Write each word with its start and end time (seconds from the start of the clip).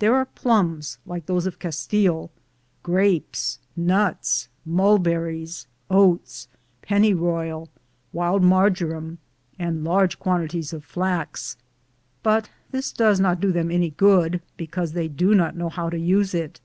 There 0.00 0.16
are 0.16 0.24
plums 0.24 0.98
like 1.06 1.26
those 1.26 1.46
of 1.46 1.60
Castile, 1.60 2.32
grapes, 2.82 3.60
nuts, 3.76 4.48
mulber 4.66 5.26
ries, 5.26 5.68
oats, 5.88 6.48
pennyroyal, 6.82 7.68
wild 8.12 8.42
marjoram, 8.42 9.18
and 9.60 9.84
large 9.84 10.18
quantities 10.18 10.72
of 10.72 10.82
flax, 10.84 11.56
but 12.24 12.50
this 12.72 12.90
does 12.90 13.20
not 13.20 13.38
do 13.38 13.52
them 13.52 13.70
any 13.70 13.90
good, 13.90 14.42
because 14.56 14.90
they 14.92 15.06
do 15.06 15.36
not 15.36 15.54
know 15.54 15.68
how 15.68 15.88
to 15.88 15.98
use 16.00 16.34
it. 16.34 16.60